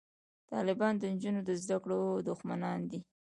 طالبان 0.51 0.93
د 0.97 1.03
نجونو 1.13 1.41
د 1.45 1.51
زده 1.63 1.77
کړو 1.83 1.99
دښمنان 2.29 2.79
دي 2.89 2.99